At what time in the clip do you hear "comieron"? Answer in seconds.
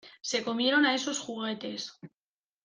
0.43-0.83